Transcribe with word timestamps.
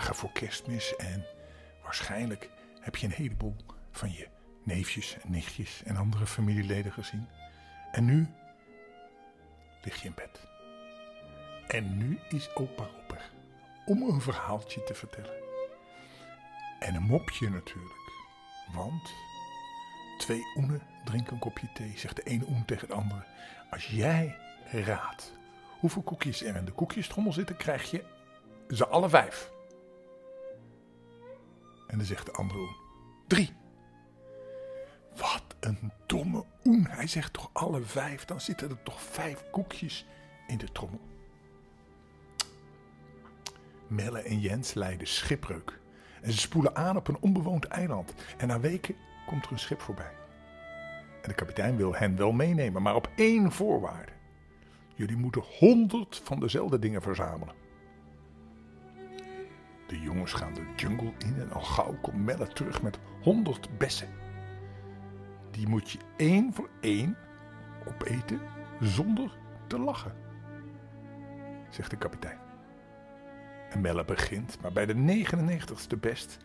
voor 0.00 0.32
kerstmis 0.32 0.96
en 0.96 1.26
waarschijnlijk 1.82 2.50
heb 2.80 2.96
je 2.96 3.06
een 3.06 3.12
heleboel 3.12 3.56
van 3.90 4.12
je 4.12 4.28
neefjes 4.62 5.16
en 5.22 5.30
nichtjes 5.30 5.82
en 5.82 5.96
andere 5.96 6.26
familieleden 6.26 6.92
gezien. 6.92 7.28
En 7.92 8.04
nu 8.04 8.28
lig 9.82 10.02
je 10.02 10.08
in 10.08 10.14
bed. 10.14 10.46
En 11.66 11.96
nu 11.96 12.18
is 12.28 12.54
opa 12.54 12.84
Roper 12.84 13.30
om 13.86 14.02
een 14.02 14.20
verhaaltje 14.20 14.84
te 14.84 14.94
vertellen. 14.94 15.42
En 16.78 16.94
een 16.94 17.02
mopje 17.02 17.50
natuurlijk. 17.50 18.12
Want 18.72 19.12
twee 20.18 20.42
oenen 20.56 20.82
drinken 21.04 21.32
een 21.32 21.38
kopje 21.38 21.72
thee, 21.72 21.92
zegt 21.96 22.16
de 22.16 22.22
ene 22.22 22.44
oen 22.48 22.64
tegen 22.64 22.88
de 22.88 22.94
andere. 22.94 23.24
Als 23.70 23.86
jij 23.86 24.36
raadt 24.70 25.32
hoeveel 25.80 26.02
koekjes 26.02 26.42
er 26.42 26.56
in 26.56 26.64
de 26.64 26.72
koekjestrommel 26.72 27.32
zitten, 27.32 27.56
krijg 27.56 27.90
je 27.90 28.04
ze 28.68 28.86
alle 28.86 29.08
vijf. 29.08 29.52
En 31.86 31.96
dan 31.98 32.06
zegt 32.06 32.26
de 32.26 32.32
andere 32.32 32.58
oen. 32.58 32.76
Drie. 33.26 33.52
Wat 35.16 35.44
een 35.60 35.92
domme 36.06 36.44
oen. 36.64 36.86
Hij 36.88 37.06
zegt 37.06 37.32
toch 37.32 37.50
alle 37.52 37.80
vijf. 37.82 38.24
Dan 38.24 38.40
zitten 38.40 38.70
er 38.70 38.82
toch 38.82 39.02
vijf 39.02 39.44
koekjes 39.50 40.06
in 40.46 40.58
de 40.58 40.72
trommel. 40.72 41.00
Melle 43.86 44.22
en 44.22 44.40
Jens 44.40 44.74
leiden 44.74 45.06
schipbreuk. 45.06 45.78
En 46.22 46.32
ze 46.32 46.38
spoelen 46.38 46.76
aan 46.76 46.96
op 46.96 47.08
een 47.08 47.20
onbewoond 47.20 47.64
eiland. 47.64 48.14
En 48.36 48.48
na 48.48 48.60
weken 48.60 48.96
komt 49.26 49.44
er 49.44 49.52
een 49.52 49.58
schip 49.58 49.80
voorbij. 49.80 50.12
En 51.22 51.28
de 51.28 51.34
kapitein 51.34 51.76
wil 51.76 51.94
hen 51.94 52.16
wel 52.16 52.32
meenemen, 52.32 52.82
maar 52.82 52.94
op 52.94 53.10
één 53.16 53.52
voorwaarde. 53.52 54.12
Jullie 54.94 55.16
moeten 55.16 55.42
honderd 55.58 56.20
van 56.24 56.40
dezelfde 56.40 56.78
dingen 56.78 57.02
verzamelen. 57.02 57.54
De 59.86 60.00
jongens 60.00 60.32
gaan 60.32 60.54
de 60.54 60.72
jungle 60.76 61.12
in 61.18 61.40
en 61.40 61.52
al 61.52 61.62
gauw 61.62 61.98
komt 62.00 62.24
Melle 62.24 62.48
terug 62.48 62.82
met 62.82 62.98
honderd 63.20 63.78
bessen. 63.78 64.08
Die 65.50 65.68
moet 65.68 65.90
je 65.90 65.98
één 66.16 66.52
voor 66.52 66.68
één 66.80 67.16
opeten 67.86 68.40
zonder 68.80 69.36
te 69.66 69.78
lachen, 69.78 70.12
zegt 71.70 71.90
de 71.90 71.96
kapitein. 71.96 72.38
En 73.70 73.80
Melle 73.80 74.04
begint, 74.04 74.60
maar 74.60 74.72
bij 74.72 74.86
de 74.86 75.24
99ste 75.26 76.00
best 76.00 76.38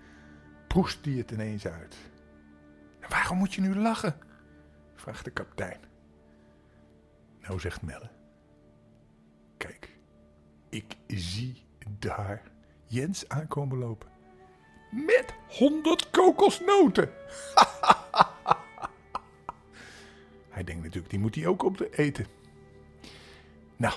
proest 0.68 1.06
hij 1.06 1.14
het 1.14 1.32
ineens 1.32 1.68
uit. 1.68 1.96
Waarom 3.10 3.38
moet 3.38 3.54
je 3.54 3.62
nu 3.62 3.76
lachen? 3.76 4.16
vraagt 4.96 5.26
de 5.26 5.32
kapitein. 5.32 5.80
Nou, 7.42 7.60
zegt 7.60 7.82
Melle. 7.82 8.10
Kijk, 9.58 9.98
ik 10.70 10.98
zie 11.08 11.66
daar 12.00 12.42
Jens 12.90 13.28
aankomen 13.28 13.78
lopen. 13.78 14.10
Met 14.92 15.34
honderd 15.48 16.10
kokosnoten. 16.10 17.10
hij 20.50 20.64
denkt 20.64 20.84
natuurlijk, 20.84 21.10
die 21.10 21.20
moet 21.20 21.36
hij 21.36 21.48
ook 21.48 21.64
op 21.64 21.78
de 21.78 21.96
eten. 21.98 22.26
Nou, 23.76 23.94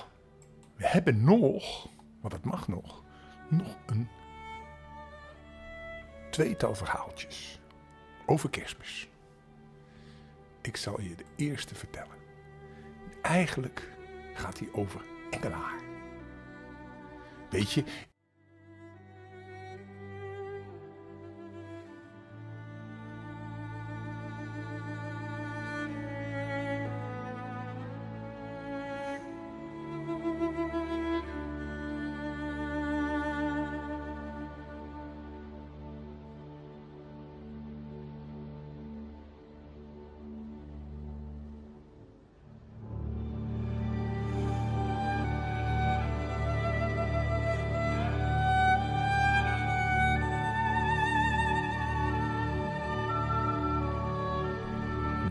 we 0.75 0.87
hebben 0.87 1.23
nog, 1.23 1.89
want 2.21 2.33
dat 2.33 2.43
mag 2.43 2.67
nog, 2.67 3.03
nog 3.49 3.75
een 3.85 4.07
tweetal 6.29 6.75
verhaaltjes 6.75 7.59
over 8.25 8.49
kerstmis. 8.49 9.07
Ik 10.61 10.77
zal 10.77 11.01
je 11.01 11.15
de 11.15 11.25
eerste 11.35 11.75
vertellen. 11.75 12.17
Eigenlijk 13.21 13.89
gaat 14.33 14.59
hij 14.59 14.69
over 14.71 15.01
Engelaar. 15.29 15.81
Weet 17.49 17.71
je, 17.71 17.83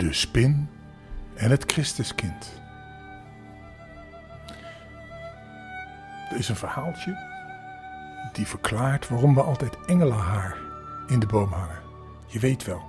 de 0.07 0.13
spin 0.13 0.69
en 1.35 1.51
het 1.51 1.73
Christuskind. 1.73 2.61
Er 6.31 6.39
is 6.39 6.49
een 6.49 6.57
verhaaltje 6.57 7.31
die 8.33 8.47
verklaart 8.47 9.09
waarom 9.09 9.35
we 9.35 9.43
altijd 9.43 9.77
engelenhaar 9.87 10.57
in 11.07 11.19
de 11.19 11.27
boom 11.27 11.53
hangen. 11.53 11.81
Je 12.27 12.39
weet 12.39 12.65
wel, 12.65 12.83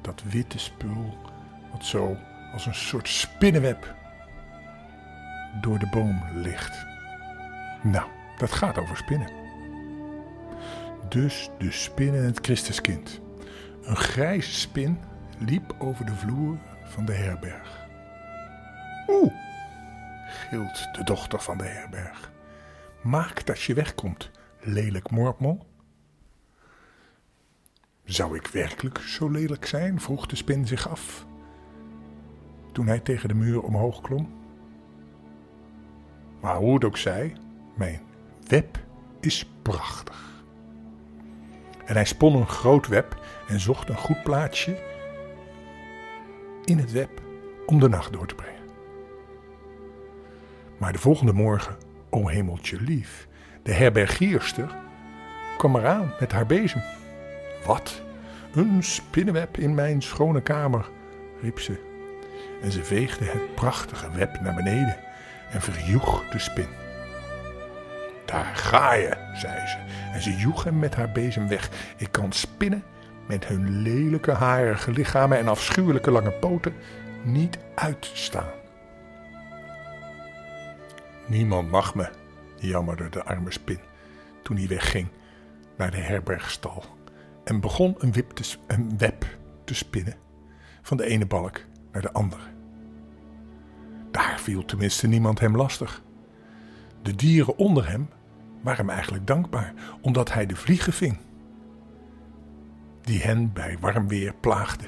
dat 0.00 0.22
witte 0.22 0.58
spul 0.58 1.18
wat 1.72 1.84
zo 1.84 2.16
als 2.52 2.66
een 2.66 2.74
soort 2.74 3.08
spinnenweb 3.08 3.94
door 5.60 5.78
de 5.78 5.88
boom 5.90 6.22
ligt. 6.34 6.86
Nou, 7.82 8.06
dat 8.38 8.52
gaat 8.52 8.78
over 8.78 8.96
spinnen. 8.96 9.30
Dus 11.08 11.50
de 11.58 11.70
spin 11.70 12.14
en 12.14 12.24
het 12.24 12.38
Christuskind. 12.42 13.20
Een 13.82 13.96
grijze 13.96 14.52
spin 14.52 14.98
liep 15.44 15.74
over 15.78 16.06
de 16.06 16.14
vloer 16.14 16.58
van 16.82 17.04
de 17.04 17.12
herberg. 17.12 17.86
Oeh, 19.08 19.32
gilt 20.26 20.88
de 20.94 21.04
dochter 21.04 21.40
van 21.40 21.58
de 21.58 21.64
herberg. 21.64 22.32
Maak 23.02 23.46
dat 23.46 23.62
je 23.62 23.74
wegkomt, 23.74 24.30
lelijk 24.60 25.10
mormel. 25.10 25.66
Zou 28.04 28.36
ik 28.36 28.46
werkelijk 28.46 28.98
zo 28.98 29.30
lelijk 29.30 29.66
zijn? 29.66 30.00
vroeg 30.00 30.26
de 30.26 30.36
spin 30.36 30.66
zich 30.66 30.88
af. 30.88 31.26
Toen 32.72 32.86
hij 32.86 33.00
tegen 33.00 33.28
de 33.28 33.34
muur 33.34 33.62
omhoog 33.62 34.00
klom. 34.00 34.42
Maar 36.40 36.56
hoe 36.56 36.74
het 36.74 36.84
ook 36.84 36.96
zij, 36.96 37.36
mijn 37.74 38.00
web 38.46 38.78
is 39.20 39.50
prachtig. 39.62 40.44
En 41.84 41.94
hij 41.94 42.04
spon 42.04 42.34
een 42.34 42.48
groot 42.48 42.86
web 42.86 43.20
en 43.48 43.60
zocht 43.60 43.88
een 43.88 43.96
goed 43.96 44.22
plaatsje 44.22 44.93
in 46.64 46.78
het 46.78 46.92
web 46.92 47.22
om 47.66 47.80
de 47.80 47.88
nacht 47.88 48.12
door 48.12 48.26
te 48.26 48.34
brengen. 48.34 48.62
Maar 50.78 50.92
de 50.92 50.98
volgende 50.98 51.32
morgen, 51.32 51.76
o 52.10 52.28
hemeltje 52.28 52.80
lief, 52.80 53.28
de 53.62 53.72
herbergierster 53.72 54.76
kwam 55.58 55.76
eraan 55.76 56.12
met 56.20 56.32
haar 56.32 56.46
bezem. 56.46 56.82
Wat? 57.66 58.02
Een 58.54 58.82
spinnenweb 58.82 59.58
in 59.58 59.74
mijn 59.74 60.02
schone 60.02 60.42
kamer, 60.42 60.90
riep 61.40 61.60
ze. 61.60 61.92
En 62.62 62.72
ze 62.72 62.84
veegde 62.84 63.24
het 63.24 63.54
prachtige 63.54 64.10
web 64.10 64.40
naar 64.40 64.54
beneden 64.54 64.96
en 65.50 65.60
verjoeg 65.60 66.28
de 66.28 66.38
spin. 66.38 66.68
Daar 68.24 68.56
ga 68.56 68.94
je, 68.94 69.16
zei 69.34 69.66
ze, 69.66 69.76
en 70.12 70.22
ze 70.22 70.36
joeg 70.36 70.64
hem 70.64 70.78
met 70.78 70.94
haar 70.94 71.12
bezem 71.12 71.48
weg. 71.48 71.70
Ik 71.96 72.08
kan 72.10 72.32
spinnen 72.32 72.84
met 73.26 73.46
hun 73.46 73.82
lelijke 73.82 74.30
harige 74.30 74.90
lichamen 74.90 75.38
en 75.38 75.48
afschuwelijke 75.48 76.10
lange 76.10 76.32
poten 76.32 76.74
niet 77.22 77.58
uitstaan. 77.74 78.50
Niemand 81.26 81.70
mag 81.70 81.94
me, 81.94 82.08
jammerde 82.56 83.08
de 83.08 83.24
arme 83.24 83.52
spin 83.52 83.80
toen 84.42 84.56
hij 84.56 84.68
wegging 84.68 85.08
naar 85.76 85.90
de 85.90 85.96
herbergstal 85.96 86.84
en 87.44 87.60
begon 87.60 87.94
een, 87.98 88.12
wip 88.12 88.30
te, 88.30 88.56
een 88.66 88.98
web 88.98 89.26
te 89.64 89.74
spinnen 89.74 90.14
van 90.82 90.96
de 90.96 91.04
ene 91.04 91.26
balk 91.26 91.60
naar 91.92 92.02
de 92.02 92.12
andere. 92.12 92.42
Daar 94.10 94.40
viel 94.40 94.64
tenminste 94.64 95.06
niemand 95.06 95.40
hem 95.40 95.56
lastig. 95.56 96.02
De 97.02 97.16
dieren 97.16 97.58
onder 97.58 97.88
hem 97.88 98.08
waren 98.62 98.78
hem 98.78 98.90
eigenlijk 98.90 99.26
dankbaar, 99.26 99.74
omdat 100.00 100.32
hij 100.32 100.46
de 100.46 100.56
vliegen 100.56 100.92
ving 100.92 101.18
die 103.04 103.22
hen 103.22 103.52
bij 103.52 103.76
warm 103.80 104.08
weer 104.08 104.34
plaagde. 104.40 104.84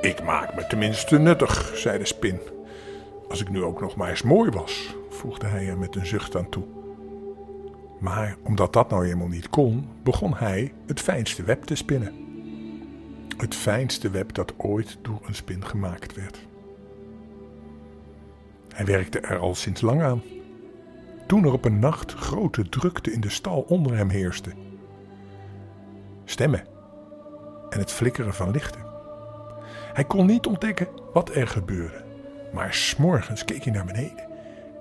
Ik 0.00 0.22
maak 0.22 0.54
me 0.54 0.66
tenminste 0.66 1.18
nuttig, 1.18 1.72
zei 1.74 1.98
de 1.98 2.06
spin. 2.06 2.40
Als 3.28 3.40
ik 3.40 3.48
nu 3.48 3.62
ook 3.62 3.80
nog 3.80 3.96
maar 3.96 4.10
eens 4.10 4.22
mooi 4.22 4.50
was, 4.50 4.96
voegde 5.10 5.46
hij 5.46 5.68
er 5.68 5.78
met 5.78 5.96
een 5.96 6.06
zucht 6.06 6.36
aan 6.36 6.48
toe. 6.48 6.64
Maar 7.98 8.36
omdat 8.42 8.72
dat 8.72 8.90
nou 8.90 9.04
helemaal 9.04 9.28
niet 9.28 9.50
kon, 9.50 9.88
begon 10.02 10.34
hij 10.34 10.72
het 10.86 11.00
fijnste 11.00 11.42
web 11.42 11.64
te 11.64 11.74
spinnen. 11.74 12.14
Het 13.36 13.54
fijnste 13.54 14.10
web 14.10 14.34
dat 14.34 14.54
ooit 14.56 14.98
door 15.02 15.20
een 15.26 15.34
spin 15.34 15.64
gemaakt 15.64 16.14
werd. 16.14 16.46
Hij 18.74 18.84
werkte 18.84 19.20
er 19.20 19.38
al 19.38 19.54
sinds 19.54 19.80
lang 19.80 20.02
aan. 20.02 20.22
Toen 21.26 21.44
er 21.44 21.52
op 21.52 21.64
een 21.64 21.78
nacht 21.78 22.12
grote 22.12 22.68
drukte 22.68 23.12
in 23.12 23.20
de 23.20 23.30
stal 23.30 23.60
onder 23.60 23.96
hem 23.96 24.08
heerste. 24.08 24.50
Stemmen 26.30 26.64
en 27.70 27.78
het 27.78 27.92
flikkeren 27.92 28.34
van 28.34 28.50
lichten. 28.50 28.80
Hij 29.92 30.04
kon 30.04 30.26
niet 30.26 30.46
ontdekken 30.46 30.88
wat 31.12 31.34
er 31.34 31.48
gebeurde, 31.48 32.04
maar 32.52 32.74
s'morgens 32.74 33.44
keek 33.44 33.64
hij 33.64 33.72
naar 33.72 33.84
beneden 33.84 34.28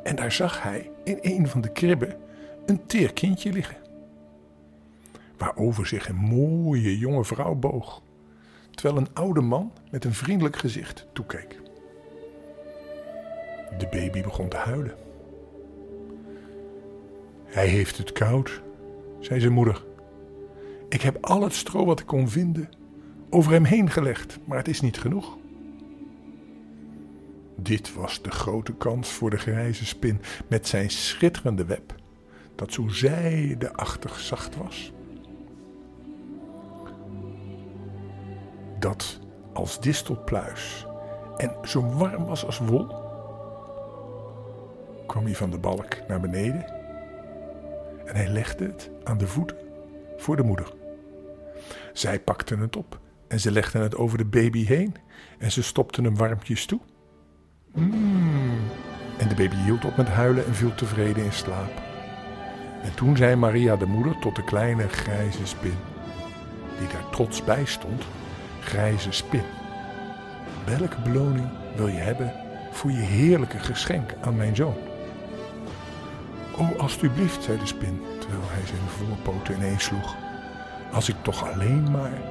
en 0.03 0.15
daar 0.15 0.31
zag 0.31 0.63
hij 0.63 0.91
in 1.03 1.17
een 1.21 1.47
van 1.47 1.61
de 1.61 1.71
kribben 1.71 2.15
een 2.65 2.85
teer 2.85 3.13
kindje 3.13 3.51
liggen. 3.51 3.77
Waarover 5.37 5.87
zich 5.87 6.09
een 6.09 6.15
mooie 6.15 6.97
jonge 6.97 7.25
vrouw 7.25 7.55
boog, 7.55 8.01
terwijl 8.71 8.97
een 8.97 9.13
oude 9.13 9.41
man 9.41 9.71
met 9.91 10.05
een 10.05 10.13
vriendelijk 10.13 10.57
gezicht 10.57 11.07
toekeek. 11.13 11.59
De 13.77 13.87
baby 13.91 14.21
begon 14.21 14.49
te 14.49 14.57
huilen. 14.57 14.95
Hij 17.45 17.67
heeft 17.67 17.97
het 17.97 18.11
koud, 18.11 18.61
zei 19.19 19.39
zijn 19.39 19.53
moeder. 19.53 19.87
Ik 20.89 21.01
heb 21.01 21.25
al 21.25 21.43
het 21.43 21.53
stro 21.53 21.85
wat 21.85 21.99
ik 21.99 22.05
kon 22.05 22.29
vinden 22.29 22.69
over 23.29 23.51
hem 23.51 23.63
heen 23.63 23.89
gelegd, 23.89 24.39
maar 24.45 24.57
het 24.57 24.67
is 24.67 24.81
niet 24.81 24.99
genoeg. 24.99 25.37
Dit 27.55 27.93
was 27.93 28.21
de 28.21 28.31
grote 28.31 28.73
kans 28.73 29.09
voor 29.09 29.29
de 29.29 29.37
grijze 29.37 29.85
spin 29.85 30.21
met 30.47 30.67
zijn 30.67 30.89
schitterende 30.89 31.65
web, 31.65 31.95
dat 32.55 32.73
zo 32.73 32.87
zijdeachtig 32.87 34.19
zacht 34.19 34.55
was. 34.55 34.93
Dat 38.79 39.19
als 39.53 39.81
distelpluis 39.81 40.85
en 41.37 41.55
zo 41.63 41.85
warm 41.85 42.25
was 42.25 42.45
als 42.45 42.57
wol, 42.57 42.87
kwam 45.05 45.23
hij 45.23 45.35
van 45.35 45.51
de 45.51 45.59
balk 45.59 46.07
naar 46.07 46.19
beneden 46.19 46.65
en 48.05 48.15
hij 48.15 48.27
legde 48.27 48.65
het 48.65 48.89
aan 49.03 49.17
de 49.17 49.27
voeten 49.27 49.57
voor 50.17 50.35
de 50.35 50.43
moeder. 50.43 50.78
Zij 51.93 52.19
pakten 52.19 52.59
het 52.59 52.75
op 52.75 52.99
en 53.27 53.39
ze 53.39 53.51
legden 53.51 53.81
het 53.81 53.95
over 53.95 54.17
de 54.17 54.25
baby 54.25 54.65
heen 54.65 54.95
en 55.37 55.51
ze 55.51 55.63
stopten 55.63 56.03
hem 56.03 56.15
warmpjes 56.15 56.65
toe. 56.65 56.79
En 59.17 59.27
de 59.27 59.35
baby 59.35 59.55
hield 59.55 59.85
op 59.85 59.97
met 59.97 60.07
huilen 60.07 60.45
en 60.45 60.55
viel 60.55 60.75
tevreden 60.75 61.23
in 61.23 61.33
slaap. 61.33 61.71
En 62.83 62.95
toen 62.95 63.17
zei 63.17 63.35
Maria 63.35 63.75
de 63.75 63.85
moeder 63.85 64.19
tot 64.19 64.35
de 64.35 64.43
kleine 64.43 64.87
grijze 64.87 65.45
spin, 65.45 65.77
die 66.79 66.87
daar 66.87 67.09
trots 67.09 67.43
bij 67.43 67.65
stond, 67.65 68.03
grijze 68.61 69.11
spin. 69.11 69.43
Welke 70.65 71.01
beloning 71.01 71.49
wil 71.75 71.87
je 71.87 71.97
hebben 71.97 72.33
voor 72.71 72.91
je 72.91 72.97
heerlijke 72.97 73.59
geschenk 73.59 74.13
aan 74.21 74.35
mijn 74.35 74.55
zoon? 74.55 74.77
O, 76.57 76.77
alstublieft, 76.77 77.43
zei 77.43 77.57
de 77.57 77.65
spin, 77.65 78.01
terwijl 78.19 78.43
hij 78.45 78.65
zijn 78.65 78.87
voorpoten 78.87 79.55
ineens 79.55 79.83
sloeg. 79.83 80.28
Als 80.91 81.09
ik 81.09 81.15
toch 81.21 81.51
alleen 81.51 81.91
maar 81.91 82.21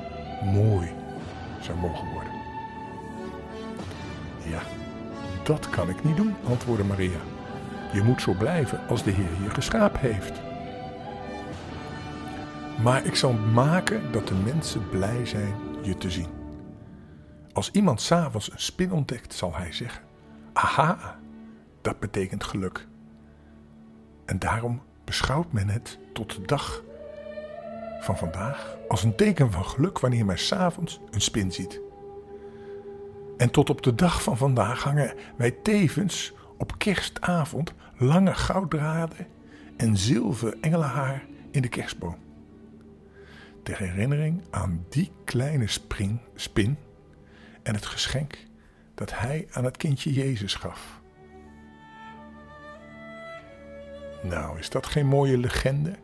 mooi 0.44 0.92
zou 1.60 1.78
mogen 1.78 2.08
worden. 2.12 2.32
Ja, 4.44 4.60
dat 5.42 5.70
kan 5.70 5.88
ik 5.88 6.04
niet 6.04 6.16
doen, 6.16 6.34
antwoordde 6.44 6.84
Maria. 6.84 7.18
Je 7.92 8.02
moet 8.02 8.22
zo 8.22 8.32
blijven 8.32 8.80
als 8.88 9.02
de 9.02 9.10
Heer 9.10 9.42
je 9.42 9.50
geschapen 9.50 10.00
heeft. 10.00 10.40
Maar 12.82 13.04
ik 13.04 13.14
zal 13.14 13.32
maken 13.32 14.12
dat 14.12 14.28
de 14.28 14.34
mensen 14.34 14.88
blij 14.88 15.26
zijn 15.26 15.54
je 15.82 15.96
te 15.96 16.10
zien. 16.10 16.28
Als 17.52 17.70
iemand 17.70 18.00
s'avonds 18.00 18.52
een 18.52 18.60
spin 18.60 18.92
ontdekt, 18.92 19.34
zal 19.34 19.56
hij 19.56 19.72
zeggen: 19.72 20.02
Aha, 20.52 21.18
dat 21.82 22.00
betekent 22.00 22.44
geluk. 22.44 22.86
En 24.24 24.38
daarom 24.38 24.82
beschouwt 25.04 25.52
men 25.52 25.68
het 25.68 25.98
tot 26.12 26.34
de 26.34 26.42
dag 26.42 26.82
van 27.98 28.18
vandaag 28.18 28.76
als 28.88 29.02
een 29.02 29.14
teken 29.14 29.52
van 29.52 29.64
geluk 29.64 29.98
wanneer 29.98 30.24
men 30.24 30.38
s'avonds 30.38 31.00
een 31.10 31.20
spin 31.20 31.52
ziet. 31.52 31.80
En 33.36 33.50
tot 33.50 33.70
op 33.70 33.82
de 33.82 33.94
dag 33.94 34.22
van 34.22 34.36
vandaag 34.36 34.82
hangen 34.82 35.14
wij 35.36 35.50
tevens 35.50 36.32
op 36.56 36.78
kerstavond 36.78 37.74
lange 37.96 38.34
gouddraden 38.34 39.26
en 39.76 39.96
zilver 39.96 40.56
engelenhaar 40.60 41.26
in 41.50 41.62
de 41.62 41.68
kerstboom. 41.68 42.16
Ter 43.62 43.78
herinnering 43.78 44.42
aan 44.50 44.84
die 44.88 45.10
kleine 45.24 45.66
spring, 45.66 46.20
spin 46.34 46.76
en 47.62 47.74
het 47.74 47.86
geschenk 47.86 48.46
dat 48.94 49.18
hij 49.18 49.48
aan 49.50 49.64
het 49.64 49.76
kindje 49.76 50.12
Jezus 50.12 50.54
gaf. 50.54 51.00
Nou, 54.22 54.58
is 54.58 54.70
dat 54.70 54.86
geen 54.86 55.06
mooie 55.06 55.38
legende 55.38 55.94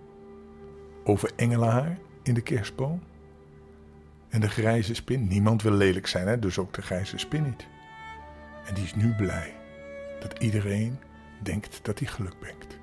over 1.04 1.30
engelenhaar 1.36 1.98
in 2.22 2.34
de 2.34 2.40
kerstboom? 2.40 3.02
En 4.28 4.40
de 4.40 4.48
grijze 4.48 4.94
spin, 4.94 5.26
niemand 5.28 5.62
wil 5.62 5.72
lelijk 5.72 6.06
zijn, 6.06 6.26
hè? 6.26 6.38
dus 6.38 6.58
ook 6.58 6.74
de 6.74 6.82
grijze 6.82 7.18
spin 7.18 7.42
niet. 7.42 7.66
En 8.66 8.74
die 8.74 8.84
is 8.84 8.94
nu 8.94 9.14
blij 9.14 9.54
dat 10.20 10.38
iedereen 10.38 10.98
denkt 11.42 11.80
dat 11.82 11.98
hij 11.98 12.08
geluk 12.08 12.38
brengt. 12.38 12.78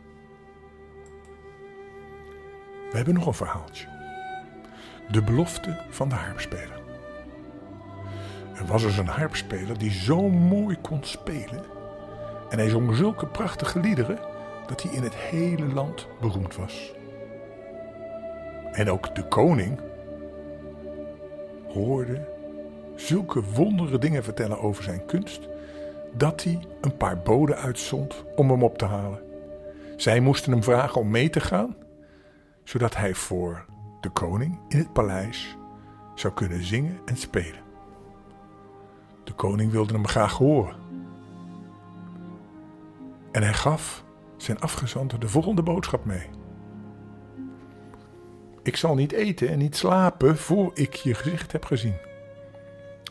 We 2.89 2.97
hebben 2.97 3.13
nog 3.13 3.25
een 3.25 3.33
verhaaltje. 3.33 3.87
De 5.11 5.23
belofte 5.23 5.85
van 5.89 6.09
de 6.09 6.15
harpspeler. 6.15 6.81
Er 8.55 8.65
was 8.65 8.81
dus 8.81 8.97
een 8.97 9.07
harpspeler 9.07 9.77
die 9.77 9.91
zo 9.91 10.29
mooi 10.29 10.77
kon 10.81 11.03
spelen. 11.03 11.63
En 12.49 12.57
hij 12.57 12.69
zong 12.69 12.95
zulke 12.95 13.27
prachtige 13.27 13.79
liederen 13.79 14.19
dat 14.67 14.83
hij 14.83 14.91
in 14.91 15.03
het 15.03 15.15
hele 15.15 15.65
land 15.65 16.07
beroemd 16.19 16.55
was. 16.55 16.93
En 18.71 18.89
ook 18.89 19.15
de 19.15 19.27
koning 19.27 19.79
hoorde 21.67 22.27
zulke 22.95 23.43
wondere 23.43 23.97
dingen 23.97 24.23
vertellen 24.23 24.59
over 24.59 24.83
zijn 24.83 25.05
kunst, 25.05 25.47
dat 26.13 26.43
hij 26.43 26.59
een 26.81 26.97
paar 26.97 27.21
boden 27.21 27.57
uitzond 27.57 28.25
om 28.35 28.49
hem 28.49 28.63
op 28.63 28.77
te 28.77 28.85
halen. 28.85 29.19
Zij 29.95 30.19
moesten 30.19 30.51
hem 30.51 30.63
vragen 30.63 31.01
om 31.01 31.09
mee 31.09 31.29
te 31.29 31.39
gaan, 31.39 31.75
zodat 32.63 32.95
hij 32.95 33.13
voor 33.13 33.65
de 34.01 34.09
koning 34.09 34.59
in 34.67 34.77
het 34.77 34.93
paleis 34.93 35.57
zou 36.15 36.33
kunnen 36.33 36.63
zingen 36.63 36.99
en 37.05 37.17
spelen. 37.17 37.61
De 39.23 39.33
koning 39.33 39.71
wilde 39.71 39.93
hem 39.93 40.07
graag 40.07 40.37
horen. 40.37 40.75
En 43.31 43.43
hij 43.43 43.53
gaf 43.53 44.03
zijn 44.37 44.59
afgezanten 44.59 45.19
de 45.19 45.29
volgende 45.29 45.63
boodschap 45.63 46.05
mee. 46.05 46.29
Ik 48.63 48.75
zal 48.75 48.95
niet 48.95 49.11
eten 49.11 49.49
en 49.49 49.57
niet 49.57 49.75
slapen 49.75 50.37
voor 50.37 50.71
ik 50.73 50.93
je 50.93 51.13
gezicht 51.13 51.51
heb 51.51 51.65
gezien. 51.65 51.95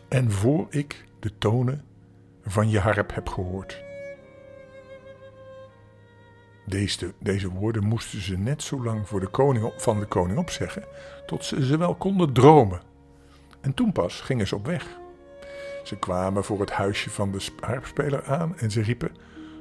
En 0.08 0.30
voor 0.30 0.66
ik 0.70 1.04
de 1.20 1.38
tonen 1.38 1.84
van 2.42 2.70
je 2.70 2.78
harp 2.78 3.14
heb 3.14 3.28
gehoord. 3.28 3.82
Deze, 6.66 7.14
deze 7.18 7.50
woorden 7.50 7.84
moesten 7.84 8.20
ze 8.20 8.38
net 8.38 8.62
zo 8.62 8.82
lang 8.82 9.08
voor 9.08 9.20
de 9.20 9.26
koning, 9.26 9.72
van 9.76 10.00
de 10.00 10.06
koning 10.06 10.38
opzeggen, 10.38 10.84
tot 11.26 11.44
ze 11.44 11.66
ze 11.66 11.76
wel 11.76 11.94
konden 11.94 12.32
dromen. 12.32 12.80
En 13.60 13.74
toen 13.74 13.92
pas 13.92 14.20
gingen 14.20 14.46
ze 14.46 14.54
op 14.54 14.66
weg. 14.66 14.98
Ze 15.84 15.98
kwamen 15.98 16.44
voor 16.44 16.60
het 16.60 16.70
huisje 16.70 17.10
van 17.10 17.32
de 17.32 17.46
harpspeler 17.60 18.24
aan 18.24 18.58
en 18.58 18.70
ze 18.70 18.82
riepen: 18.82 19.16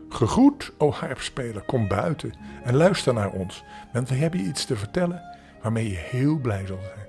Gegroet, 0.09 0.73
o 0.77 0.91
harpspeler, 0.91 1.61
kom 1.61 1.87
buiten 1.87 2.33
en 2.63 2.75
luister 2.75 3.13
naar 3.13 3.31
ons, 3.31 3.63
want 3.93 4.09
we 4.09 4.15
hebben 4.15 4.39
je 4.39 4.47
iets 4.47 4.65
te 4.65 4.75
vertellen 4.75 5.38
waarmee 5.61 5.89
je 5.89 5.97
heel 5.97 6.37
blij 6.37 6.65
zal 6.65 6.79
zijn. 6.81 7.07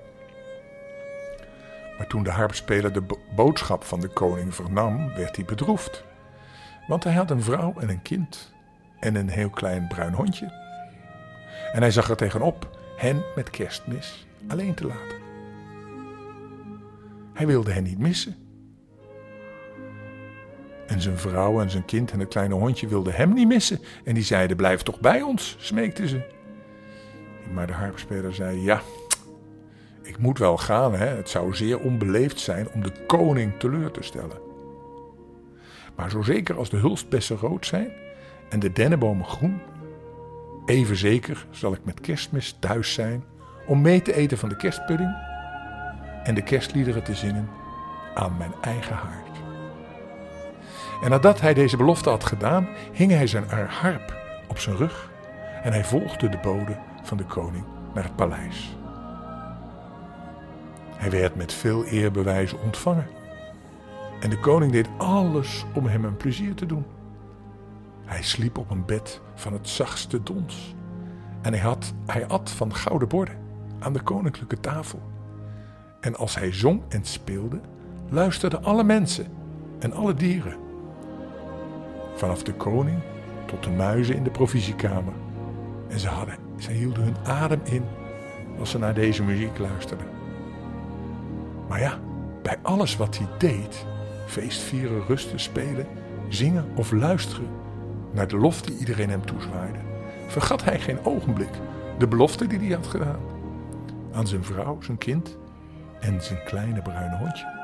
Maar 1.97 2.07
toen 2.07 2.23
de 2.23 2.31
harpspeler 2.31 2.93
de 2.93 3.03
boodschap 3.35 3.83
van 3.83 3.99
de 3.99 4.07
koning 4.07 4.55
vernam, 4.55 5.13
werd 5.13 5.35
hij 5.35 5.45
bedroefd. 5.45 6.03
Want 6.87 7.03
hij 7.03 7.13
had 7.13 7.31
een 7.31 7.43
vrouw 7.43 7.73
en 7.79 7.89
een 7.89 8.01
kind 8.01 8.53
en 8.99 9.15
een 9.15 9.29
heel 9.29 9.49
klein 9.49 9.87
bruin 9.87 10.13
hondje. 10.13 10.45
En 11.73 11.81
hij 11.81 11.91
zag 11.91 12.09
er 12.09 12.15
tegenop 12.15 12.77
hen 12.97 13.23
met 13.35 13.49
kerstmis 13.49 14.27
alleen 14.47 14.73
te 14.73 14.85
laten. 14.85 15.19
Hij 17.33 17.47
wilde 17.47 17.71
hen 17.71 17.83
niet 17.83 17.99
missen. 17.99 18.35
En 20.87 21.01
zijn 21.01 21.17
vrouw 21.17 21.61
en 21.61 21.69
zijn 21.69 21.85
kind 21.85 22.11
en 22.11 22.19
het 22.19 22.29
kleine 22.29 22.53
hondje 22.53 22.87
wilden 22.87 23.13
hem 23.13 23.33
niet 23.33 23.47
missen. 23.47 23.79
En 24.03 24.13
die 24.13 24.23
zeiden: 24.23 24.57
Blijf 24.57 24.81
toch 24.81 24.99
bij 24.99 25.21
ons, 25.21 25.55
smeekten 25.59 26.07
ze. 26.07 26.40
Maar 27.53 27.67
de 27.67 27.73
harpspeler 27.73 28.33
zei: 28.33 28.61
Ja, 28.61 28.81
ik 30.01 30.17
moet 30.17 30.37
wel 30.37 30.57
gaan. 30.57 30.93
Hè. 30.93 31.05
Het 31.05 31.29
zou 31.29 31.55
zeer 31.55 31.79
onbeleefd 31.79 32.39
zijn 32.39 32.71
om 32.71 32.83
de 32.83 32.91
koning 33.07 33.59
teleur 33.59 33.91
te 33.91 34.03
stellen. 34.03 34.49
Maar 35.95 36.09
zo 36.09 36.21
zeker 36.21 36.57
als 36.57 36.69
de 36.69 36.77
hulstbessen 36.77 37.37
rood 37.37 37.65
zijn 37.65 37.91
en 38.49 38.59
de 38.59 38.71
dennenbomen 38.71 39.25
groen, 39.25 39.61
even 40.65 40.95
zeker 40.95 41.45
zal 41.49 41.73
ik 41.73 41.79
met 41.83 42.01
kerstmis 42.01 42.57
thuis 42.59 42.93
zijn 42.93 43.23
om 43.65 43.81
mee 43.81 44.01
te 44.01 44.15
eten 44.15 44.37
van 44.37 44.49
de 44.49 44.55
kerstpudding 44.55 45.15
en 46.23 46.35
de 46.35 46.43
kerstliederen 46.43 47.03
te 47.03 47.15
zingen 47.15 47.49
aan 48.13 48.37
mijn 48.37 48.53
eigen 48.61 48.95
haard. 48.95 49.37
En 51.03 51.09
nadat 51.09 51.41
hij 51.41 51.53
deze 51.53 51.77
belofte 51.77 52.09
had 52.09 52.23
gedaan, 52.23 52.67
hing 52.91 53.11
hij 53.11 53.27
zijn 53.27 53.45
harp 53.67 54.15
op 54.47 54.59
zijn 54.59 54.75
rug 54.75 55.11
en 55.63 55.71
hij 55.71 55.83
volgde 55.83 56.29
de 56.29 56.39
bode 56.41 56.77
van 57.01 57.17
de 57.17 57.25
koning 57.25 57.63
naar 57.93 58.03
het 58.03 58.15
paleis. 58.15 58.75
Hij 60.95 61.11
werd 61.11 61.35
met 61.35 61.53
veel 61.53 61.85
eerbewijzen 61.85 62.61
ontvangen. 62.61 63.07
En 64.19 64.29
de 64.29 64.39
koning 64.39 64.71
deed 64.71 64.89
alles 64.97 65.65
om 65.73 65.85
hem 65.85 66.05
een 66.05 66.17
plezier 66.17 66.53
te 66.53 66.65
doen. 66.65 66.85
Hij 68.05 68.23
sliep 68.23 68.57
op 68.57 68.69
een 68.69 68.85
bed 68.85 69.21
van 69.35 69.53
het 69.53 69.69
zachtste 69.69 70.23
dons. 70.23 70.75
En 71.41 71.53
hij, 71.53 71.61
had, 71.61 71.93
hij 72.05 72.27
at 72.27 72.49
van 72.49 72.75
gouden 72.75 73.07
borden 73.07 73.37
aan 73.79 73.93
de 73.93 74.01
koninklijke 74.01 74.59
tafel. 74.59 75.01
En 76.01 76.15
als 76.15 76.35
hij 76.35 76.53
zong 76.53 76.81
en 76.89 77.05
speelde, 77.05 77.59
luisterden 78.09 78.63
alle 78.63 78.83
mensen 78.83 79.27
en 79.79 79.93
alle 79.93 80.13
dieren. 80.13 80.57
Vanaf 82.15 82.43
de 82.43 82.53
koning 82.53 82.99
tot 83.45 83.63
de 83.63 83.69
muizen 83.69 84.15
in 84.15 84.23
de 84.23 84.31
provisiekamer. 84.31 85.13
En 85.91 85.99
ze, 85.99 86.09
ze 86.59 86.71
hielden 86.71 87.03
hun 87.03 87.17
adem 87.23 87.61
in 87.63 87.83
als 88.59 88.69
ze 88.69 88.77
naar 88.77 88.93
deze 88.93 89.23
muziek 89.23 89.57
luisterden. 89.57 90.07
Maar 91.67 91.79
ja, 91.79 91.99
bij 92.41 92.57
alles 92.61 92.97
wat 92.97 93.17
hij 93.17 93.27
deed, 93.37 93.85
feestvieren, 94.25 95.05
rusten, 95.07 95.39
spelen, 95.39 95.87
zingen 96.29 96.65
of 96.75 96.91
luisteren 96.91 97.47
naar 98.11 98.27
de 98.27 98.37
lof 98.37 98.61
die 98.61 98.77
iedereen 98.77 99.09
hem 99.09 99.25
toezwaaide, 99.25 99.79
vergat 100.27 100.63
hij 100.63 100.79
geen 100.79 101.05
ogenblik 101.05 101.49
de 101.97 102.07
belofte 102.07 102.47
die 102.47 102.59
hij 102.59 102.75
had 102.75 102.87
gedaan 102.87 103.19
aan 104.13 104.27
zijn 104.27 104.43
vrouw, 104.43 104.81
zijn 104.81 104.97
kind 104.97 105.37
en 105.99 106.23
zijn 106.23 106.43
kleine 106.43 106.81
bruine 106.81 107.17
hondje. 107.17 107.59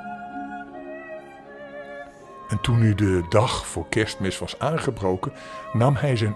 En 2.50 2.62
toen 2.62 2.79
nu 2.79 2.96
de 2.96 3.25
dag 3.29 3.65
voor 3.67 3.86
kerstmis 3.89 4.39
was 4.39 4.60
aangebroken, 4.60 5.31
nam 5.74 5.96
hij 5.96 6.15
zijn 6.15 6.36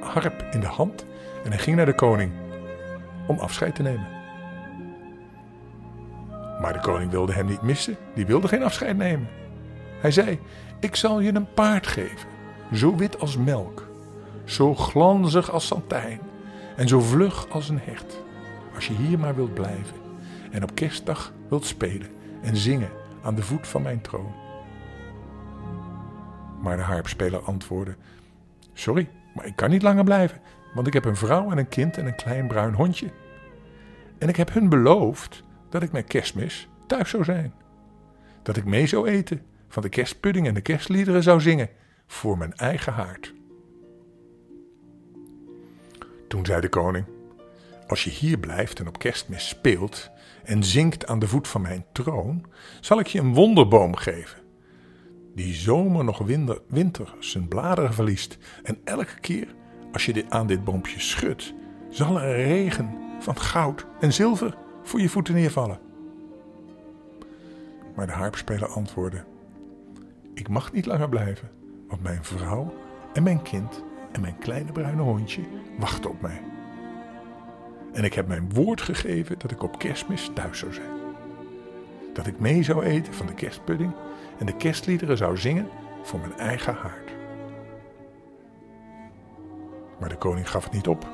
harp 0.00 0.48
in 0.50 0.60
de 0.60 0.66
hand 0.66 1.04
en 1.44 1.50
hij 1.50 1.58
ging 1.58 1.76
naar 1.76 1.86
de 1.86 1.94
koning 1.94 2.32
om 3.26 3.38
afscheid 3.38 3.74
te 3.74 3.82
nemen. 3.82 4.06
Maar 6.60 6.72
de 6.72 6.80
koning 6.80 7.10
wilde 7.10 7.32
hem 7.32 7.46
niet 7.46 7.62
missen, 7.62 7.96
die 8.14 8.26
wilde 8.26 8.48
geen 8.48 8.62
afscheid 8.62 8.96
nemen. 8.96 9.28
Hij 10.00 10.10
zei: 10.10 10.40
Ik 10.80 10.96
zal 10.96 11.20
je 11.20 11.34
een 11.34 11.52
paard 11.54 11.86
geven, 11.86 12.28
zo 12.72 12.96
wit 12.96 13.20
als 13.20 13.36
melk, 13.36 13.88
zo 14.44 14.74
glanzig 14.74 15.50
als 15.50 15.66
santijn 15.66 16.20
en 16.76 16.88
zo 16.88 17.00
vlug 17.00 17.48
als 17.50 17.68
een 17.68 17.80
hert. 17.84 18.20
Als 18.74 18.86
je 18.86 18.94
hier 18.94 19.18
maar 19.18 19.34
wilt 19.34 19.54
blijven 19.54 19.96
en 20.50 20.62
op 20.62 20.74
kerstdag 20.74 21.32
wilt 21.48 21.64
spelen 21.64 22.08
en 22.42 22.56
zingen 22.56 22.90
aan 23.22 23.34
de 23.34 23.42
voet 23.42 23.66
van 23.66 23.82
mijn 23.82 24.00
troon. 24.00 24.34
Maar 26.60 26.76
de 26.76 26.82
harpspeler 26.82 27.40
antwoordde: 27.40 27.96
Sorry, 28.72 29.08
maar 29.34 29.46
ik 29.46 29.56
kan 29.56 29.70
niet 29.70 29.82
langer 29.82 30.04
blijven, 30.04 30.40
want 30.74 30.86
ik 30.86 30.92
heb 30.92 31.04
een 31.04 31.16
vrouw 31.16 31.50
en 31.50 31.58
een 31.58 31.68
kind 31.68 31.96
en 31.96 32.06
een 32.06 32.14
klein 32.14 32.46
bruin 32.46 32.74
hondje. 32.74 33.10
En 34.18 34.28
ik 34.28 34.36
heb 34.36 34.52
hun 34.52 34.68
beloofd 34.68 35.42
dat 35.68 35.82
ik 35.82 35.92
met 35.92 36.06
kerstmis 36.06 36.68
thuis 36.86 37.10
zou 37.10 37.24
zijn. 37.24 37.54
Dat 38.42 38.56
ik 38.56 38.64
mee 38.64 38.86
zou 38.86 39.08
eten 39.08 39.42
van 39.68 39.82
de 39.82 39.88
kerstpudding 39.88 40.46
en 40.46 40.54
de 40.54 40.60
kerstliederen 40.60 41.22
zou 41.22 41.40
zingen 41.40 41.68
voor 42.06 42.38
mijn 42.38 42.52
eigen 42.52 42.92
haard. 42.92 43.34
Toen 46.28 46.46
zei 46.46 46.60
de 46.60 46.68
koning: 46.68 47.04
Als 47.86 48.04
je 48.04 48.10
hier 48.10 48.38
blijft 48.38 48.80
en 48.80 48.88
op 48.88 48.98
kerstmis 48.98 49.48
speelt 49.48 50.10
en 50.44 50.64
zingt 50.64 51.06
aan 51.06 51.18
de 51.18 51.28
voet 51.28 51.48
van 51.48 51.60
mijn 51.60 51.84
troon, 51.92 52.46
zal 52.80 52.98
ik 52.98 53.06
je 53.06 53.18
een 53.18 53.34
wonderboom 53.34 53.96
geven. 53.96 54.40
Die 55.34 55.54
zomer 55.54 56.04
nog 56.04 56.18
winter, 56.18 56.60
winter 56.68 57.14
zijn 57.18 57.48
bladeren 57.48 57.94
verliest. 57.94 58.38
En 58.62 58.80
elke 58.84 59.20
keer 59.20 59.54
als 59.92 60.04
je 60.04 60.24
aan 60.28 60.46
dit 60.46 60.64
boompje 60.64 61.00
schudt, 61.00 61.54
zal 61.88 62.20
er 62.20 62.28
een 62.28 62.44
regen 62.44 62.98
van 63.18 63.36
goud 63.36 63.86
en 64.00 64.12
zilver 64.12 64.56
voor 64.82 65.00
je 65.00 65.08
voeten 65.08 65.34
neervallen. 65.34 65.80
Maar 67.94 68.06
de 68.06 68.12
harpspeler 68.12 68.68
antwoordde: 68.68 69.24
Ik 70.34 70.48
mag 70.48 70.72
niet 70.72 70.86
langer 70.86 71.08
blijven, 71.08 71.50
want 71.88 72.02
mijn 72.02 72.24
vrouw 72.24 72.74
en 73.12 73.22
mijn 73.22 73.42
kind 73.42 73.84
en 74.12 74.20
mijn 74.20 74.38
kleine 74.38 74.72
bruine 74.72 75.02
hondje 75.02 75.42
wachten 75.78 76.10
op 76.10 76.20
mij. 76.20 76.42
En 77.92 78.04
ik 78.04 78.14
heb 78.14 78.28
mijn 78.28 78.52
woord 78.52 78.80
gegeven 78.80 79.38
dat 79.38 79.50
ik 79.50 79.62
op 79.62 79.78
kerstmis 79.78 80.30
thuis 80.34 80.58
zou 80.58 80.72
zijn. 80.72 81.00
Dat 82.12 82.26
ik 82.26 82.38
mee 82.38 82.62
zou 82.62 82.84
eten 82.84 83.14
van 83.14 83.26
de 83.26 83.34
kerstpudding 83.34 83.92
en 84.38 84.46
de 84.46 84.56
kerstliederen 84.56 85.16
zou 85.16 85.36
zingen 85.36 85.68
voor 86.02 86.20
mijn 86.20 86.38
eigen 86.38 86.74
haard. 86.74 87.11
Maar 90.02 90.10
de 90.10 90.16
koning 90.16 90.50
gaf 90.50 90.64
het 90.64 90.72
niet 90.72 90.88
op. 90.88 91.08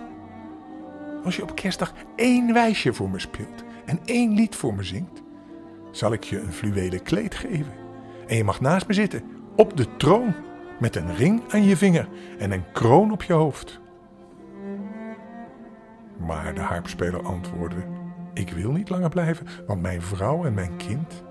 Als 1.25 1.37
je 1.37 1.42
op 1.42 1.54
kerstdag 1.54 1.92
één 2.16 2.52
wijsje 2.52 2.92
voor 2.92 3.11
me 3.11 3.18
speelt 3.18 3.64
en 3.85 4.00
één 4.04 4.35
lied 4.35 4.57
voor 4.57 4.75
me 4.75 4.83
zingt, 4.83 5.23
zal 5.90 6.12
ik 6.12 6.25
je 6.25 6.40
een 6.40 6.52
fluwelen 6.52 7.02
kleed 7.02 7.35
geven. 7.35 7.73
En 8.26 8.37
je 8.37 8.45
mag 8.45 8.61
naast 8.61 8.87
me 8.87 8.92
zitten, 8.92 9.23
op 9.57 9.76
de 9.76 9.97
troon, 9.97 10.35
met 10.80 10.97
een 10.97 11.16
ring 11.16 11.42
aan 11.49 11.64
je 11.64 11.76
vinger 11.76 12.09
en 12.38 12.50
een 12.50 12.73
kroon 12.73 13.12
op 13.12 13.23
je 13.23 13.33
hoofd. 13.33 13.80
Maar 16.16 16.54
de 16.54 16.61
harpspeler 16.61 17.23
antwoordde: 17.23 17.85
Ik 18.35 18.50
wil 18.50 18.73
niet 18.73 18.88
langer 18.88 19.11
blijven, 19.11 19.47
want 19.66 19.83
mijn 19.83 20.02
vrouw 20.02 20.45
en 20.45 20.54
mijn 20.54 20.76
kind 20.76 21.25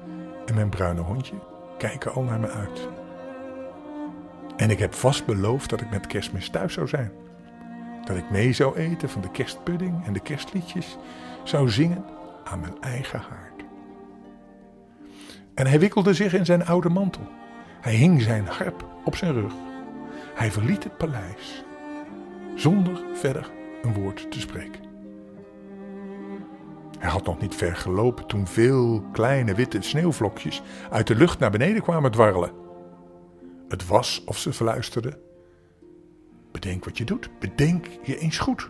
en 0.46 0.56
mijn 0.56 0.70
bruine 0.70 1.02
hondje 1.02 1.36
kijken 1.78 2.14
al 2.14 2.24
naar 2.24 2.40
me 2.40 2.50
uit. 2.50 2.90
En 4.58 4.70
ik 4.70 4.80
heb 4.80 4.94
vast 4.94 5.26
beloofd 5.26 5.70
dat 5.70 5.82
ik 5.82 5.90
met 5.90 6.08
kerstmis 6.08 6.50
thuis 6.50 6.74
zou 6.74 6.88
zijn. 6.88 7.12
Dat 8.08 8.18
ik 8.18 8.30
mee 8.30 8.54
zou 8.54 8.76
eten 8.76 9.10
van 9.10 9.22
de 9.22 9.32
kerstpudding 9.32 10.06
en 10.06 10.14
de 10.14 10.20
kerstliedjes 10.20 10.98
zou 11.44 11.70
zingen 11.70 12.06
aan 12.44 12.60
mijn 12.60 12.82
eigen 12.82 13.20
haard. 13.20 13.64
En 15.54 15.68
hij 15.68 15.80
wikkelde 15.80 16.14
zich 16.14 16.34
in 16.34 16.46
zijn 16.46 16.66
oude 16.66 16.90
mantel. 16.90 17.28
Hij 17.82 17.94
hing 17.94 18.22
zijn 18.22 18.48
harp 18.48 18.86
op 19.06 19.16
zijn 19.16 19.34
rug. 19.34 19.54
Hij 20.36 20.52
verliet 20.52 20.84
het 20.84 20.98
paleis 20.98 21.64
zonder 22.56 23.04
verder 23.14 23.52
een 23.82 23.94
woord 23.94 24.32
te 24.32 24.40
spreken. 24.40 24.82
Hij 27.00 27.10
had 27.10 27.26
nog 27.26 27.40
niet 27.40 27.56
ver 27.56 27.76
gelopen 27.76 28.26
toen 28.26 28.48
veel 28.48 29.04
kleine 29.12 29.54
witte 29.54 29.82
sneeuwvlokjes 29.82 30.62
uit 30.92 31.08
de 31.08 31.16
lucht 31.16 31.40
naar 31.40 31.52
beneden 31.52 31.82
kwamen 31.82 32.12
dwarrelen. 32.12 32.52
Het 33.68 33.88
was 33.88 34.24
of 34.26 34.38
ze 34.38 34.54
fluisterden: 34.54 35.27
Bedenk 36.52 36.86
wat 36.86 36.98
je 36.98 37.04
doet, 37.04 37.30
bedenk 37.40 37.88
je 38.04 38.18
eens 38.18 38.38
goed. 38.38 38.70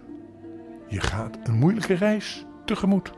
Je 0.87 0.99
gaat 0.99 1.37
een 1.43 1.53
moeilijke 1.53 1.93
reis 1.93 2.45
tegemoet. 2.65 3.11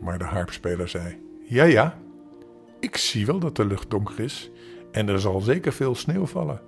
Maar 0.00 0.18
de 0.18 0.24
harpspeler 0.24 0.88
zei: 0.88 1.20
Ja, 1.42 1.64
ja, 1.64 1.98
ik 2.80 2.96
zie 2.96 3.26
wel 3.26 3.38
dat 3.38 3.56
de 3.56 3.64
lucht 3.64 3.90
donker 3.90 4.20
is 4.20 4.50
en 4.92 5.08
er 5.08 5.20
zal 5.20 5.40
zeker 5.40 5.72
veel 5.72 5.94
sneeuw 5.94 6.26
vallen. 6.26 6.60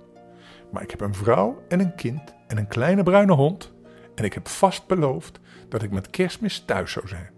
Maar 0.71 0.83
ik 0.83 0.91
heb 0.91 1.01
een 1.01 1.15
vrouw 1.15 1.63
en 1.67 1.79
een 1.79 1.95
kind 1.95 2.33
en 2.47 2.57
een 2.57 2.67
kleine 2.67 3.03
bruine 3.03 3.33
hond 3.33 3.73
en 4.15 4.23
ik 4.23 4.33
heb 4.33 4.47
vast 4.47 4.87
beloofd 4.87 5.39
dat 5.69 5.83
ik 5.83 5.91
met 5.91 6.09
kerstmis 6.09 6.59
thuis 6.59 6.91
zou 6.91 7.07
zijn. 7.07 7.29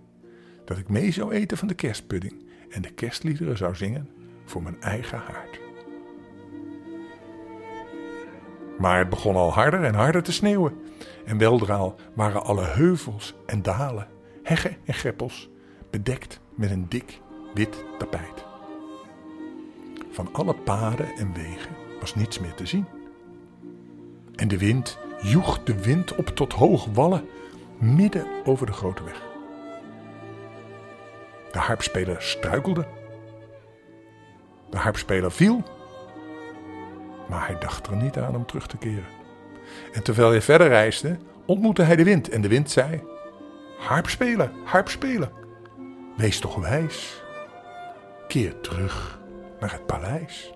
Dat 0.66 0.78
ik 0.78 0.90
mee 0.90 1.12
zou 1.12 1.32
eten 1.32 1.58
van 1.58 1.68
de 1.68 1.74
kerstpudding 1.74 2.46
en 2.70 2.82
de 2.82 2.92
kerstliederen 2.92 3.58
zou 3.58 3.76
zingen 3.76 4.10
voor 4.46 4.64
mijn 4.64 4.82
eigen 4.82 5.18
haard. 5.18 5.67
Maar 8.78 8.98
het 8.98 9.10
begon 9.10 9.36
al 9.36 9.54
harder 9.54 9.84
en 9.84 9.94
harder 9.94 10.24
te 10.24 10.32
sneeuwen. 10.32 10.82
En 11.26 11.38
weldra 11.38 11.94
waren 12.14 12.44
alle 12.44 12.64
heuvels 12.64 13.36
en 13.46 13.62
dalen, 13.62 14.08
heggen 14.44 14.78
en 14.86 14.94
greppels 14.94 15.50
bedekt 15.90 16.40
met 16.56 16.72
een 16.72 16.90
dik 16.90 17.20
wit 17.54 17.84
tapijt. 17.98 18.46
Van 20.12 20.30
alle 20.32 20.54
paden 20.54 21.16
en 21.16 21.34
wegen 21.34 21.76
was 22.00 22.16
niets 22.16 22.40
meer 22.40 22.54
te 22.54 22.66
zien. 22.66 22.86
En 24.36 24.48
de 24.48 24.58
wind 24.58 24.98
joeg 25.22 25.64
de 25.64 25.82
wind 25.82 26.16
op 26.16 26.28
tot 26.28 26.54
hoog 26.54 26.86
wallen 26.94 27.30
midden 27.78 28.28
over 28.46 28.66
de 28.66 28.72
grote 28.72 29.04
weg. 29.04 29.22
De 31.52 31.60
harpspeler 31.60 32.22
struikelde. 32.22 32.88
De 34.70 34.78
harpspeler 34.78 35.32
viel. 35.32 35.64
Maar 37.30 37.48
hij 37.48 37.58
dacht 37.60 37.88
er 37.88 37.96
niet 37.96 38.18
aan 38.18 38.36
om 38.36 38.46
terug 38.46 38.68
te 38.68 38.78
keren. 38.78 39.16
En 39.94 40.04
terwijl 40.04 40.30
hij 40.30 40.42
verder 40.42 40.68
reisde, 40.68 41.18
ontmoette 41.46 41.84
hij 41.84 41.96
de 41.96 42.04
wind. 42.04 42.30
En 42.30 42.42
de 42.42 42.48
wind 42.48 42.72
zei: 42.72 43.04
Harpspeler, 43.80 44.52
harpspeler, 44.64 45.32
wees 46.18 46.40
toch 46.40 46.56
wijs. 46.56 47.24
Keer 48.28 48.60
terug 48.62 49.20
naar 49.60 49.72
het 49.72 49.86
paleis. 49.86 50.54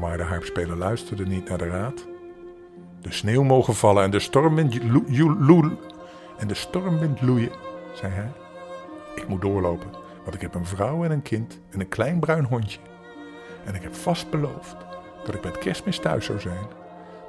Maar 0.00 0.16
de 0.16 0.22
harpspeler 0.22 0.76
luisterde 0.76 1.26
niet 1.26 1.48
naar 1.48 1.58
de 1.58 1.68
raad. 1.68 2.06
De 3.00 3.12
sneeuw 3.12 3.42
mogen 3.42 3.74
vallen 3.74 4.04
en 4.04 4.10
de 4.10 4.18
stormwind 4.18 4.82
loel 5.38 5.70
en 6.38 6.48
de 6.48 6.54
stormwind 6.54 7.20
loeien, 7.20 7.52
zei 7.94 8.12
hij. 8.12 8.32
Ik 9.14 9.28
moet 9.28 9.40
doorlopen, 9.40 9.90
want 10.22 10.34
ik 10.34 10.40
heb 10.40 10.54
een 10.54 10.66
vrouw 10.66 11.04
en 11.04 11.10
een 11.10 11.22
kind 11.22 11.60
en 11.70 11.80
een 11.80 11.88
klein 11.88 12.20
bruin 12.20 12.44
hondje. 12.44 12.78
En 13.64 13.74
ik 13.74 13.82
heb 13.82 13.94
vast 13.94 14.30
beloofd 14.30 14.76
dat 15.24 15.34
ik 15.34 15.44
met 15.44 15.58
kerstmis 15.58 15.98
thuis 15.98 16.24
zou 16.24 16.40
zijn. 16.40 16.66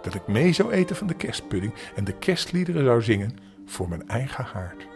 Dat 0.02 0.14
ik 0.14 0.28
mee 0.28 0.54
zou 0.54 0.72
eten 0.72 0.96
van 0.96 1.08
de 1.08 1.14
kerstpudding 1.14 1.74
en 1.96 2.04
de 2.04 2.14
kerstliederen 2.14 2.86
zou 2.86 3.02
zingen 3.02 3.38
voor 3.66 3.90
mijn 3.90 4.08
eigen 4.08 4.44
haard. 4.44 4.88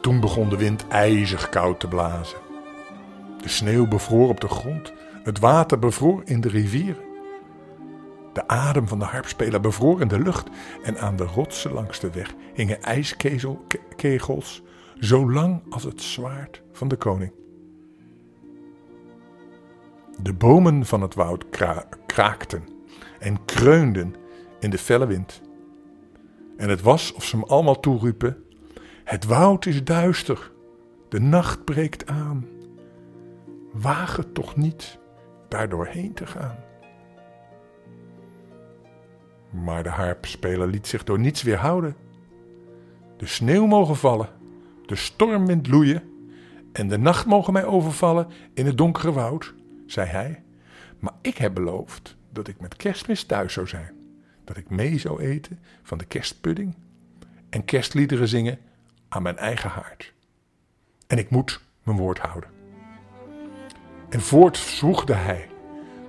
Toen 0.00 0.20
begon 0.20 0.48
de 0.48 0.56
wind 0.56 0.88
ijzig 0.88 1.48
koud 1.48 1.80
te 1.80 1.88
blazen. 1.88 2.38
De 3.40 3.48
sneeuw 3.48 3.88
bevroor 3.88 4.28
op 4.28 4.40
de 4.40 4.48
grond, 4.48 4.92
het 5.22 5.38
water 5.38 5.78
bevroor 5.78 6.22
in 6.24 6.40
de 6.40 6.48
rivieren. 6.48 7.04
De 8.32 8.48
adem 8.48 8.88
van 8.88 8.98
de 8.98 9.04
harpspeler 9.04 9.60
bevroor 9.60 10.00
in 10.00 10.08
de 10.08 10.18
lucht 10.18 10.48
en 10.82 10.98
aan 10.98 11.16
de 11.16 11.24
rotsen 11.24 11.72
langs 11.72 12.00
de 12.00 12.10
weg 12.10 12.34
hingen 12.54 12.82
ijskegels 12.82 14.62
zo 14.98 15.30
lang 15.30 15.62
als 15.70 15.84
het 15.84 16.02
zwaard 16.02 16.62
van 16.72 16.88
de 16.88 16.96
koning. 16.96 17.43
De 20.24 20.32
bomen 20.32 20.86
van 20.86 21.02
het 21.02 21.14
woud 21.14 21.44
kraakten 22.06 22.64
en 23.18 23.44
kreunden 23.44 24.14
in 24.60 24.70
de 24.70 24.78
felle 24.78 25.06
wind. 25.06 25.40
En 26.56 26.68
het 26.68 26.82
was 26.82 27.12
of 27.12 27.24
ze 27.24 27.36
hem 27.36 27.44
allemaal 27.44 27.80
toeriepen: 27.80 28.44
Het 29.04 29.24
woud 29.24 29.66
is 29.66 29.84
duister, 29.84 30.52
de 31.08 31.20
nacht 31.20 31.64
breekt 31.64 32.06
aan. 32.06 32.46
Waag 33.72 34.16
het 34.16 34.34
toch 34.34 34.56
niet 34.56 34.98
daar 35.48 35.68
doorheen 35.68 36.14
te 36.14 36.26
gaan. 36.26 36.56
Maar 39.50 39.82
de 39.82 39.88
harpspeler 39.88 40.68
liet 40.68 40.86
zich 40.86 41.04
door 41.04 41.18
niets 41.18 41.42
weerhouden. 41.42 41.96
De 43.16 43.26
sneeuw 43.26 43.66
mogen 43.66 43.96
vallen, 43.96 44.28
de 44.86 44.96
stormwind 44.96 45.68
loeien 45.68 46.02
en 46.72 46.88
de 46.88 46.98
nacht 46.98 47.26
mogen 47.26 47.52
mij 47.52 47.64
overvallen 47.64 48.26
in 48.54 48.66
het 48.66 48.78
donkere 48.78 49.12
woud, 49.12 49.54
zei 49.94 50.08
hij. 50.08 50.42
Maar 50.98 51.14
ik 51.20 51.38
heb 51.38 51.54
beloofd 51.54 52.16
dat 52.30 52.48
ik 52.48 52.60
met 52.60 52.76
kerstmis 52.76 53.24
thuis 53.24 53.52
zou 53.52 53.66
zijn. 53.68 53.92
Dat 54.44 54.56
ik 54.56 54.70
mee 54.70 54.98
zou 54.98 55.22
eten 55.22 55.58
van 55.82 55.98
de 55.98 56.04
kerstpudding 56.04 56.74
en 57.50 57.64
kerstliederen 57.64 58.28
zingen 58.28 58.58
aan 59.08 59.22
mijn 59.22 59.36
eigen 59.36 59.70
haard. 59.70 60.12
En 61.06 61.18
ik 61.18 61.30
moet 61.30 61.60
mijn 61.82 61.96
woord 61.96 62.18
houden. 62.18 62.50
En 64.08 64.20
voort 64.20 64.56
zwoegde 64.56 65.14
hij, 65.14 65.48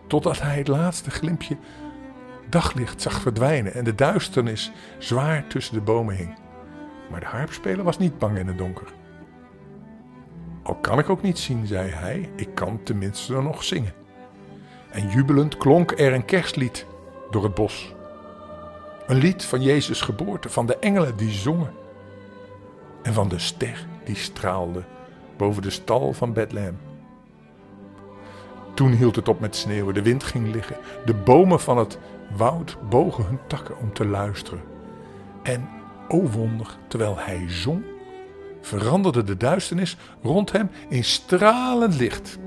totdat 0.07 0.41
hij 0.41 0.57
het 0.57 0.67
laatste 0.67 1.11
glimpje 1.11 1.57
daglicht 2.49 3.01
zag 3.01 3.21
verdwijnen 3.21 3.73
en 3.73 3.83
de 3.83 3.95
duisternis 3.95 4.71
zwaar 4.99 5.47
tussen 5.47 5.73
de 5.73 5.81
bomen 5.81 6.15
hing. 6.15 6.37
Maar 7.09 7.19
de 7.19 7.25
harpspeler 7.25 7.83
was 7.83 7.97
niet 7.97 8.17
bang 8.17 8.37
in 8.37 8.47
het 8.47 8.57
donker. 8.57 8.93
Al 10.65 10.75
kan 10.75 10.99
ik 10.99 11.09
ook 11.09 11.21
niet 11.21 11.39
zien, 11.39 11.67
zei 11.67 11.89
hij, 11.89 12.29
ik 12.35 12.55
kan 12.55 12.83
tenminste 12.83 13.41
nog 13.41 13.63
zingen. 13.63 13.93
En 14.89 15.09
jubelend 15.09 15.57
klonk 15.57 15.99
er 15.99 16.13
een 16.13 16.25
kerstlied 16.25 16.85
door 17.29 17.43
het 17.43 17.53
bos. 17.53 17.93
Een 19.07 19.17
lied 19.17 19.45
van 19.45 19.61
Jezus' 19.61 20.01
geboorte, 20.01 20.49
van 20.49 20.65
de 20.65 20.77
engelen 20.77 21.17
die 21.17 21.31
zongen. 21.31 21.73
En 23.01 23.13
van 23.13 23.27
de 23.27 23.39
ster 23.39 23.87
die 24.03 24.15
straalde 24.15 24.83
boven 25.37 25.61
de 25.61 25.69
stal 25.69 26.13
van 26.13 26.33
Bethlehem. 26.33 26.79
Toen 28.73 28.91
hield 28.91 29.15
het 29.15 29.27
op 29.27 29.39
met 29.39 29.55
sneeuwen, 29.55 29.93
de 29.93 30.01
wind 30.01 30.23
ging 30.23 30.53
liggen. 30.53 30.77
De 31.05 31.13
bomen 31.13 31.59
van 31.59 31.77
het 31.77 31.97
woud 32.35 32.77
bogen 32.89 33.25
hun 33.25 33.39
takken 33.47 33.77
om 33.79 33.93
te 33.93 34.05
luisteren. 34.05 34.63
En, 35.43 35.69
o 36.07 36.21
wonder, 36.21 36.77
terwijl 36.87 37.17
hij 37.17 37.45
zong, 37.47 37.83
veranderde 38.65 39.23
de 39.23 39.37
duisternis 39.37 39.97
rond 40.21 40.51
hem 40.51 40.69
in 40.89 41.03
stralend 41.03 41.95
licht. 41.95 42.37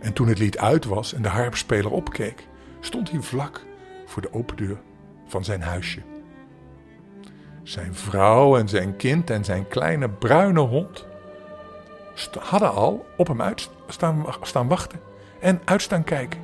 En 0.00 0.12
toen 0.12 0.28
het 0.28 0.38
lied 0.38 0.58
uit 0.58 0.84
was 0.84 1.12
en 1.12 1.22
de 1.22 1.28
harpspeler 1.28 1.90
opkeek, 1.90 2.46
stond 2.80 3.10
hij 3.10 3.20
vlak 3.20 3.64
voor 4.06 4.22
de 4.22 4.32
open 4.32 4.56
deur 4.56 4.80
van 5.26 5.44
zijn 5.44 5.62
huisje. 5.62 6.02
Zijn 7.62 7.94
vrouw 7.94 8.56
en 8.56 8.68
zijn 8.68 8.96
kind 8.96 9.30
en 9.30 9.44
zijn 9.44 9.68
kleine 9.68 10.08
bruine 10.08 10.60
hond 10.60 11.06
hadden 12.40 12.74
al 12.74 13.06
op 13.16 13.26
hem 13.28 13.42
uit 13.42 13.70
staan, 13.86 14.24
staan 14.42 14.68
wachten 14.68 15.00
en 15.40 15.60
uitstaan 15.64 16.04
kijken. 16.04 16.40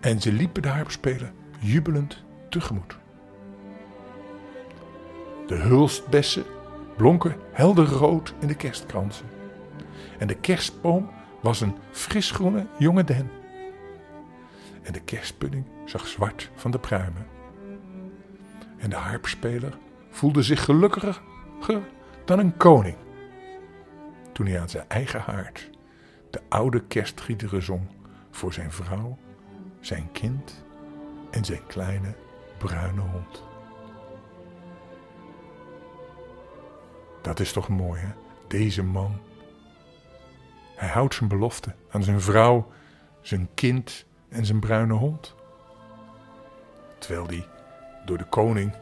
En 0.00 0.20
ze 0.20 0.32
liepen 0.32 0.62
de 0.62 0.68
harpspeler 0.68 1.32
jubelend 1.58 2.22
tegemoet. 2.48 2.96
De 5.46 5.54
hulstbessen 5.54 6.44
blonken 6.98 7.36
helder 7.52 7.86
rood 7.86 8.34
in 8.40 8.48
de 8.48 8.54
kerstkransen. 8.54 9.26
En 10.18 10.26
de 10.26 10.34
kerstboom 10.34 11.10
was 11.40 11.60
een 11.60 11.76
frisgroene 11.90 12.66
jonge 12.78 13.04
den. 13.04 13.30
En 14.82 14.92
de 14.92 15.00
kerstpudding 15.00 15.64
zag 15.84 16.06
zwart 16.06 16.50
van 16.54 16.70
de 16.70 16.78
pruimen. 16.78 17.26
En 18.76 18.90
de 18.90 18.96
harpspeler 18.96 19.78
voelde 20.10 20.42
zich 20.42 20.64
gelukkiger 20.64 21.20
dan 22.24 22.38
een 22.38 22.56
koning. 22.56 22.96
Toen 24.32 24.46
hij 24.46 24.60
aan 24.60 24.68
zijn 24.68 24.88
eigen 24.88 25.20
haard 25.20 25.70
de 26.30 26.40
oude 26.48 26.80
kerstgiederen 26.86 27.62
zong 27.62 27.86
voor 28.30 28.52
zijn 28.52 28.72
vrouw, 28.72 29.18
zijn 29.80 30.12
kind 30.12 30.64
en 31.30 31.44
zijn 31.44 31.66
kleine 31.66 32.14
bruine 32.58 33.00
hond. 33.00 33.47
Dat 37.28 37.40
is 37.40 37.52
toch 37.52 37.68
mooi, 37.68 38.00
hè? 38.00 38.08
Deze 38.46 38.82
man. 38.82 39.20
Hij 40.76 40.88
houdt 40.88 41.14
zijn 41.14 41.28
belofte 41.28 41.74
aan 41.90 42.02
zijn 42.02 42.20
vrouw, 42.20 42.70
zijn 43.20 43.48
kind 43.54 44.06
en 44.28 44.46
zijn 44.46 44.60
bruine 44.60 44.94
hond. 44.94 45.34
Terwijl 46.98 47.26
hij 47.26 47.46
door 48.04 48.18
de 48.18 48.24
koning 48.24 48.74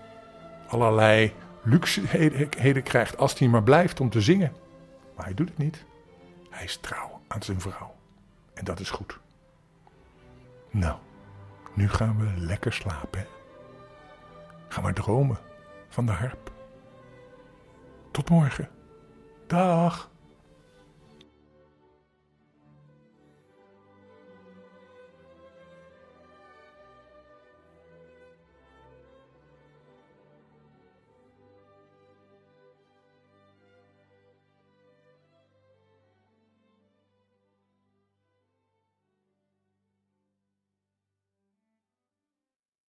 allerlei 0.68 1.32
luxeheden 1.62 2.82
krijgt 2.82 3.16
als 3.16 3.38
hij 3.38 3.48
maar 3.48 3.62
blijft 3.62 4.00
om 4.00 4.10
te 4.10 4.20
zingen. 4.20 4.52
Maar 5.16 5.24
hij 5.24 5.34
doet 5.34 5.48
het 5.48 5.58
niet. 5.58 5.84
Hij 6.50 6.64
is 6.64 6.76
trouw 6.76 7.20
aan 7.28 7.42
zijn 7.42 7.60
vrouw. 7.60 7.94
En 8.54 8.64
dat 8.64 8.80
is 8.80 8.90
goed. 8.90 9.18
Nou, 10.70 10.98
nu 11.74 11.88
gaan 11.88 12.18
we 12.18 12.40
lekker 12.40 12.72
slapen. 12.72 13.26
Ga 14.68 14.80
maar 14.80 14.94
dromen 14.94 15.38
van 15.88 16.06
de 16.06 16.12
harp. 16.12 16.54
Tot 18.16 18.30
morgen. 18.30 18.68
Dag. 19.46 20.10